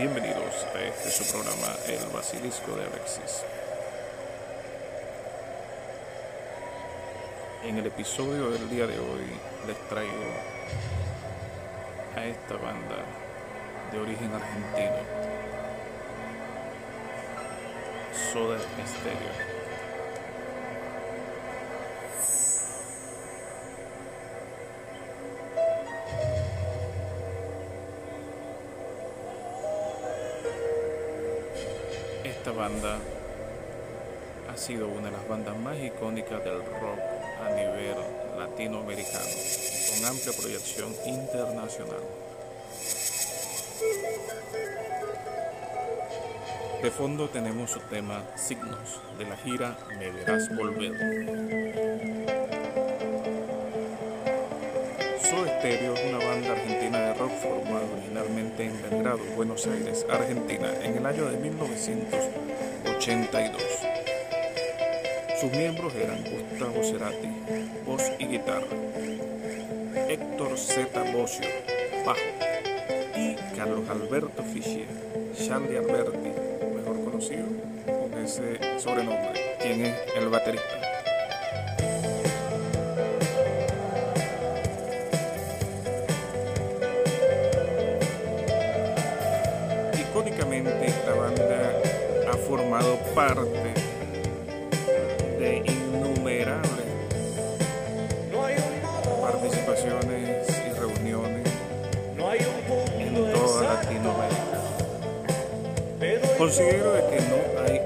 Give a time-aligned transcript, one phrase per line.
[0.00, 3.44] Bienvenidos a este su programa El Basilisco de Alexis.
[7.62, 9.26] En el episodio del día de hoy
[9.66, 10.14] les traigo
[12.16, 12.96] a esta banda
[13.92, 15.02] de origen argentino,
[18.32, 19.49] Soda Stereo.
[32.50, 32.98] Esta banda
[34.52, 36.98] ha sido una de las bandas más icónicas del rock
[37.46, 37.94] a nivel
[38.36, 39.24] latinoamericano,
[39.88, 42.00] con amplia proyección internacional.
[46.82, 50.92] De fondo tenemos su tema Signos de la gira Me Verás Volver.
[55.22, 56.79] Soda Stereo es una banda argentina
[57.20, 63.62] rock formada originalmente en Belgrado, Buenos Aires, Argentina, en el año de 1982.
[65.38, 67.28] Sus miembros eran Gustavo Cerati,
[67.84, 68.68] voz y guitarra,
[70.08, 71.12] Héctor Z.
[71.12, 71.46] Bocio,
[72.06, 72.20] bajo,
[73.14, 74.88] y Carlos Alberto Fischer,
[75.34, 76.30] Charlie Alberti,
[76.74, 77.44] mejor conocido
[77.84, 80.79] con ese sobrenombre, quien es el baterista.
[90.10, 91.80] Icónicamente esta banda
[92.28, 93.72] ha formado parte
[95.38, 96.86] de innumerables
[99.22, 101.48] participaciones y reuniones
[102.98, 104.58] en toda Latinoamérica.
[106.36, 107.80] Considero de que no hay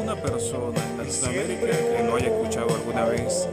[0.00, 3.48] una persona en Latinoamérica que no haya escuchado alguna vez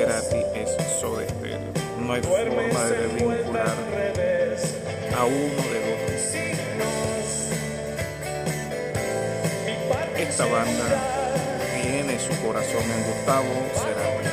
[0.00, 1.58] Es Soda Stereo.
[1.98, 3.76] No hay forma de vincular
[5.14, 5.62] a uno.
[6.16, 7.50] Signos.
[9.66, 10.86] Mi parte Esta banda
[11.82, 14.28] tiene su corazón en Gustavo Cerati,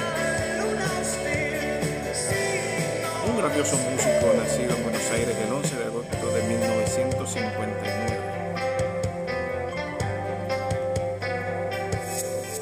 [3.30, 8.20] un grandioso músico nacido en Buenos Aires el 11 de agosto de 1959,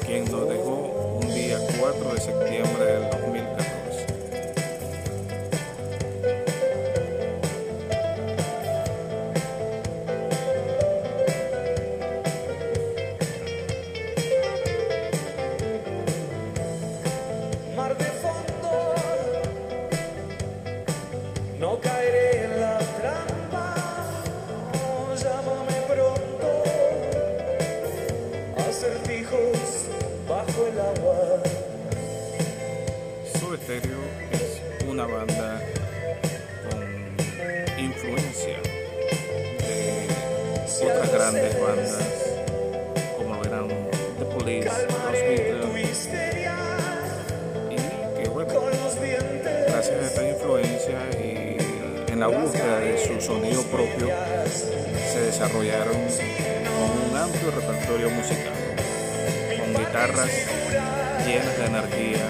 [0.04, 2.85] quien nos dejó un día 4 de septiembre
[52.16, 54.08] en la búsqueda de su sonido propio
[55.12, 58.54] se desarrollaron con un amplio repertorio musical,
[59.60, 60.30] con guitarras
[61.26, 62.26] llenas de energía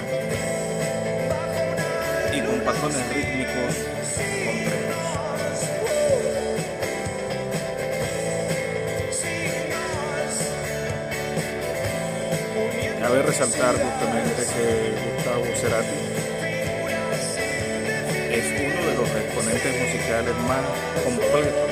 [2.35, 3.77] y con patrones rítmicos
[4.45, 5.07] complejos.
[13.03, 16.16] Cabe resaltar justamente que Gustavo Cerati
[18.39, 20.61] es uno de los exponentes musicales más
[21.03, 21.71] completos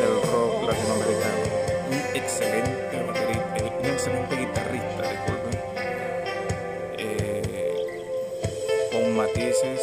[0.00, 1.42] del rock latinoamericano.
[1.90, 2.00] Un
[3.86, 5.60] excelente guitarrista, disculpen,
[6.98, 7.74] eh,
[8.90, 9.80] con matices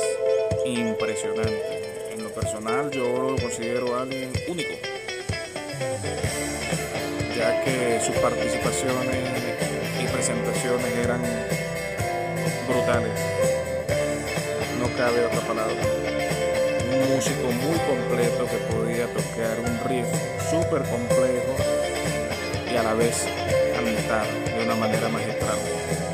[0.66, 2.12] impresionantes.
[2.12, 4.74] En lo personal yo lo considero alguien único,
[7.34, 9.16] ya que sus participaciones
[10.01, 11.22] y presentaciones eran
[12.68, 13.47] brutales.
[16.92, 20.08] Un músico muy completo que podía tocar un riff
[20.50, 21.56] súper complejo
[22.72, 23.28] y a la vez
[23.76, 24.26] cantar
[24.58, 26.06] de una manera magistral.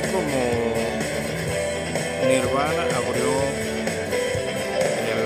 [0.00, 0.74] Como
[2.26, 3.30] Nirvana abrió
[5.04, 5.20] el,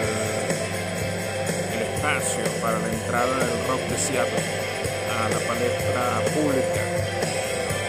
[1.73, 4.43] el espacio para la entrada del rock de Seattle
[5.15, 6.83] a la palestra pública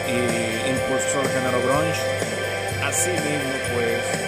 [0.07, 2.01] y impulsó el género grunge,
[2.85, 4.26] así mismo pues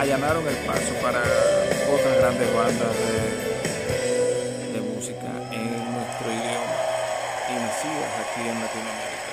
[0.00, 2.96] allanaron el paso para otras grandes bandas
[4.72, 6.76] de, música en nuestro idioma
[7.50, 9.32] y nacidas aquí en Latinoamérica.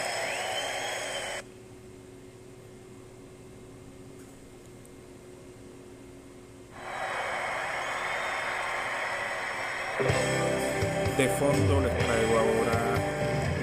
[11.17, 12.77] De fondo les traigo ahora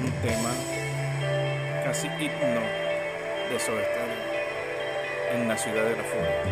[0.02, 0.52] un tema
[1.84, 2.62] casi himno
[3.50, 4.33] de Soda
[5.34, 6.42] en la ciudad de la furia.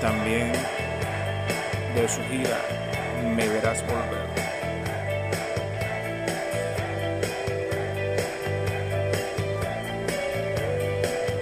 [0.00, 0.52] También
[1.94, 2.58] de su gira
[3.34, 4.26] Me Verás Volver.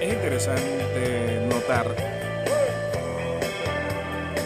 [0.00, 1.86] Es interesante notar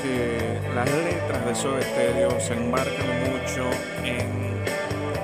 [0.03, 3.69] que las letras de Soda Stereo se enmarcan mucho
[4.05, 4.63] en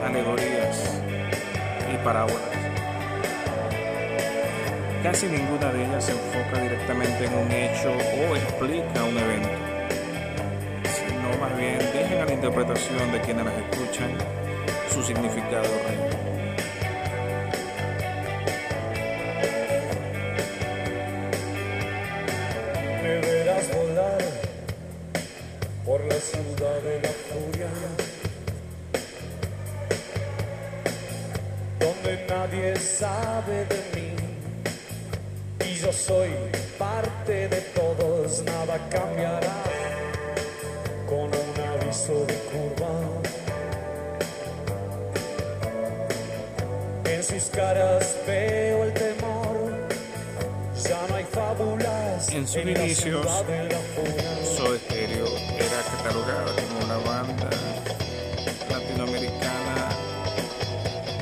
[0.04, 1.00] alegorías
[1.92, 2.65] y parábolas.
[5.06, 9.49] Casi ninguna de ellas se enfoca directamente en un hecho o explica un evento,
[10.82, 14.11] sino más bien dejan a la interpretación de quienes las escuchan
[14.93, 16.11] su significado real.
[25.85, 27.69] Por la ciudad de la furia,
[31.79, 34.15] donde nadie sabe de mí
[35.81, 36.31] yo soy
[36.78, 39.62] parte de todos, nada cambiará
[41.06, 42.93] con un aviso de curva.
[47.05, 49.88] En sus caras veo el temor,
[50.82, 52.28] ya no hay fábulas.
[52.31, 53.26] En sus inicios.
[54.56, 55.26] Soda Stereo
[55.58, 57.50] era catalogada como una banda
[58.70, 59.88] latinoamericana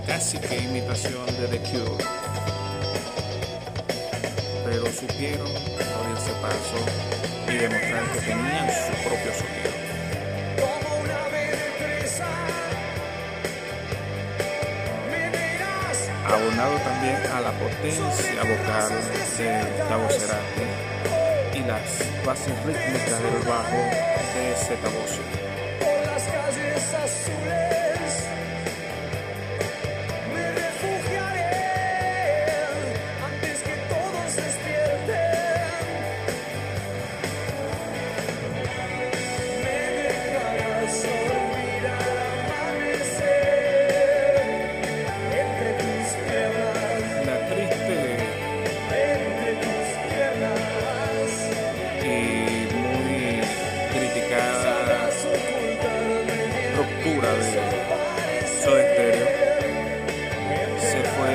[0.07, 2.05] casi que imitación de The Cure.
[4.75, 6.75] Pero supieron abrirse paso
[7.47, 9.71] y demostrar que tenían su propio sonido.
[16.27, 18.91] Abonado también a la potencia vocal
[19.39, 23.77] de Gustavo Cerati y las bases rítmicas del bajo
[24.35, 24.89] de Zeta
[56.77, 57.43] ruptura de
[58.63, 59.27] Soda Stereo
[60.81, 61.35] se fue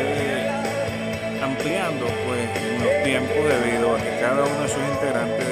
[1.42, 5.48] ampliando pues en los tiempos debido a que cada uno de sus integrantes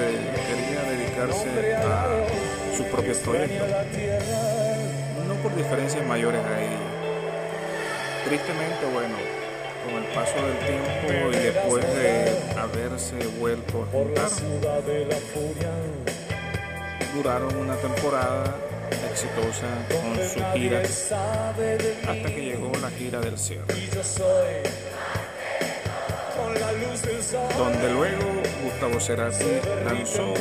[0.48, 3.68] quería dedicarse a sus propios proyectos,
[5.28, 6.78] no por diferencias mayores a ella.
[8.26, 9.16] Tristemente, bueno,
[9.86, 14.30] con el paso del tiempo y después de haberse vuelto a juntar,
[17.16, 18.56] duraron una temporada
[19.10, 20.24] exitosa con de
[20.60, 20.70] mí
[22.08, 23.66] hasta que llegó la gira del cierre,
[27.58, 28.24] donde luego
[28.64, 29.46] Gustavo Cerati
[29.86, 30.34] lanzó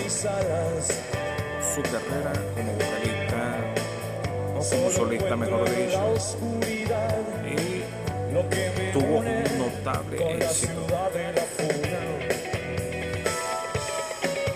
[1.75, 3.75] su carrera como vocalista
[4.55, 6.15] o como solista, mejor dicho,
[7.45, 7.83] y
[8.93, 10.87] tuvo un notable éxito.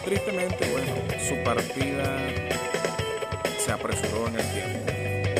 [0.05, 0.95] Tristemente, bueno,
[1.29, 2.17] su partida
[3.73, 4.79] apresuró en el tiempo.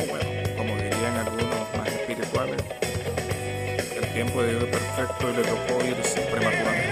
[0.09, 2.61] Bueno, como dirían algunos más espirituales,
[3.95, 6.87] el tiempo de Dios es perfecto y le tocó irse prematuramente.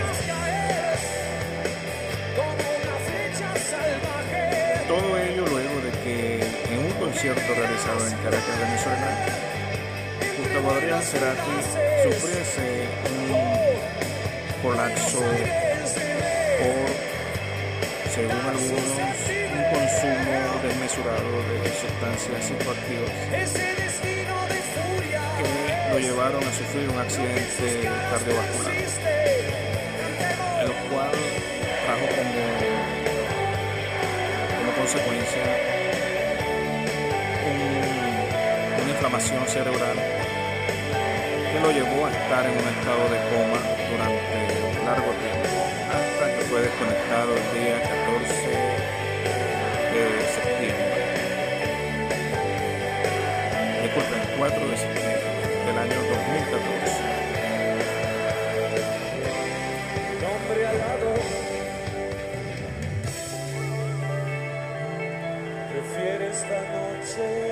[4.87, 6.41] Todo ello luego de que
[6.73, 9.25] en un concierto realizado en Caracas, Venezuela,
[10.37, 11.57] Gustavo Adrián Cerati
[12.03, 12.87] sufriese
[13.31, 15.21] un colapso
[16.59, 16.89] por,
[18.13, 19.38] según algunos, un
[19.99, 23.11] consumo desmesurado de sustancias psicoactivas
[25.37, 28.75] que lo llevaron a sufrir un accidente cardiovascular,
[30.63, 31.11] el cual
[31.83, 32.39] trajo como,
[34.57, 35.43] como consecuencia
[38.81, 39.97] una inflamación cerebral
[41.51, 43.59] que lo llevó a estar en un estado de coma
[43.91, 45.59] durante un largo tiempo,
[45.91, 48.89] hasta que fue desconectado el día 14
[49.93, 51.01] de septiembre.
[53.83, 55.19] Disculpen, 4 de septiembre
[55.65, 57.29] del año 2014.
[60.19, 61.13] un hombre alado.
[65.71, 67.48] Prefiere esta noche.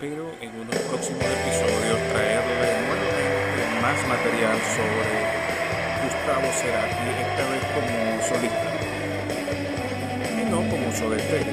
[0.00, 5.10] Espero en unos próximos episodios traerle nuevamente más material sobre
[6.04, 8.70] Gustavo Cerati, esta vez como solista
[10.38, 11.50] y no como Soda Stereo,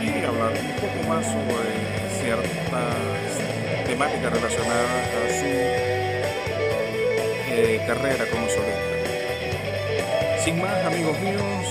[0.00, 1.68] y hablar un poco más sobre
[2.18, 2.96] ciertas
[3.88, 5.52] temáticas relacionadas a su
[7.52, 8.94] eh, carrera como solista.
[10.42, 11.66] Sin más, amigos míos,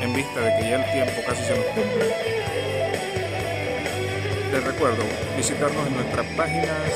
[0.00, 2.14] en vista de que ya el tiempo casi se nos cumple,
[4.58, 5.04] les recuerdo
[5.36, 6.90] visitarnos en nuestras páginas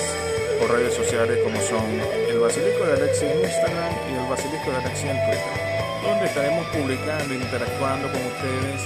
[0.60, 1.84] o redes sociales como son
[2.28, 5.54] el Basilisco de Alexi en Instagram y el Basilisco de Alexi en Twitter,
[6.02, 8.82] donde estaremos publicando e interactuando con ustedes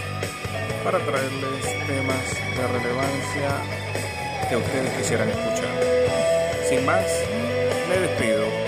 [0.85, 3.49] para traerles temas de relevancia
[4.49, 5.73] que ustedes quisieran escuchar.
[6.68, 7.06] Sin más,
[7.88, 8.65] me despido